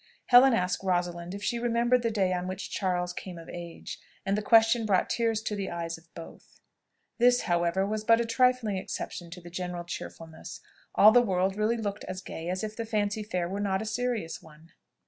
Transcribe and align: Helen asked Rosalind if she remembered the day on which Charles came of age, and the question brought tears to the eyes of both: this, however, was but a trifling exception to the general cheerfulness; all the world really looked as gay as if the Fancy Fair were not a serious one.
Helen 0.29 0.55
asked 0.55 0.81
Rosalind 0.83 1.35
if 1.35 1.43
she 1.43 1.59
remembered 1.59 2.01
the 2.01 2.09
day 2.09 2.33
on 2.33 2.47
which 2.47 2.71
Charles 2.71 3.13
came 3.13 3.37
of 3.37 3.47
age, 3.47 3.99
and 4.25 4.35
the 4.35 4.41
question 4.41 4.83
brought 4.87 5.11
tears 5.11 5.43
to 5.43 5.55
the 5.55 5.69
eyes 5.69 5.95
of 5.95 6.11
both: 6.15 6.59
this, 7.19 7.41
however, 7.41 7.85
was 7.85 8.03
but 8.03 8.19
a 8.19 8.25
trifling 8.25 8.77
exception 8.77 9.29
to 9.29 9.39
the 9.39 9.51
general 9.51 9.83
cheerfulness; 9.83 10.59
all 10.95 11.11
the 11.11 11.21
world 11.21 11.55
really 11.55 11.77
looked 11.77 12.03
as 12.05 12.23
gay 12.23 12.49
as 12.49 12.63
if 12.63 12.75
the 12.75 12.83
Fancy 12.83 13.21
Fair 13.21 13.47
were 13.47 13.59
not 13.59 13.79
a 13.79 13.85
serious 13.85 14.41
one. 14.41 14.71